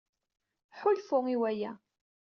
[0.79, 1.71] Ḥulfu i waya.